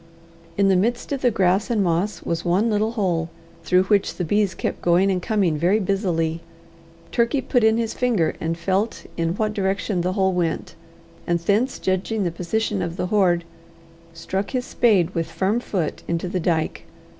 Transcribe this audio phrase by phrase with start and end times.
[0.57, 3.29] In the midst of the grass and moss was one little hole,
[3.63, 6.41] through which the bees kept going and coming very busily.
[7.11, 10.73] Turkey put in his finger and felt in what direction the hole went,
[11.27, 13.43] and thence judging the position of the hoard,
[14.11, 16.85] struck his spade with firm foot into the dyke.